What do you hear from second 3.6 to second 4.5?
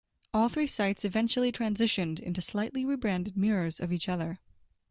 of each other.